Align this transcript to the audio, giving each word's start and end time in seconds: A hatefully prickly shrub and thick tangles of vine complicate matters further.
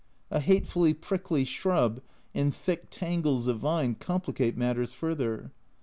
A 0.31 0.39
hatefully 0.39 0.95
prickly 0.95 1.45
shrub 1.45 2.01
and 2.33 2.55
thick 2.55 2.87
tangles 2.89 3.45
of 3.45 3.59
vine 3.59 3.93
complicate 3.93 4.57
matters 4.57 4.91
further. 4.93 5.51